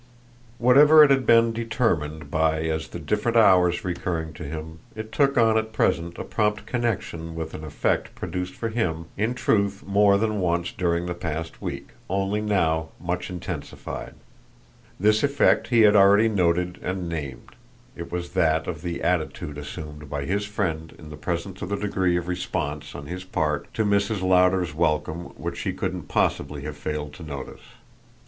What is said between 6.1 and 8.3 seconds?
a prompt connexion with an effect